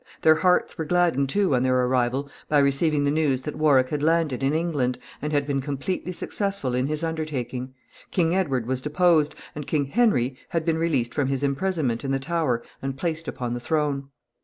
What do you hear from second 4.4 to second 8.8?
in England, and had been completely successful in his undertaking. King Edward